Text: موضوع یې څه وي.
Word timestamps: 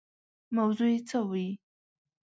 موضوع 0.55 0.89
یې 0.93 0.99
څه 1.09 1.19
وي. 1.29 1.47